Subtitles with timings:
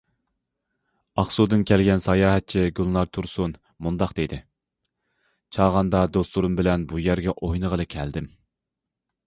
[1.23, 3.53] ئاقسۇدىن كەلگەن ساياھەتچى گۈلنار تۇرسۇن
[3.87, 4.41] مۇنداق دېدى:
[5.57, 8.31] چاغاندا دوستلىرىم بىلەن بۇ يەرگە ئوينىغىلى كەلدىم.